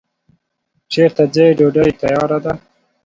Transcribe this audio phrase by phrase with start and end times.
[0.91, 2.53] چیرته ځی ډوډی تیاره ده